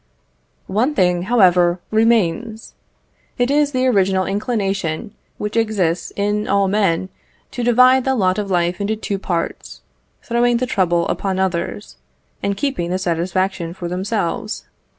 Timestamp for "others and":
11.37-12.57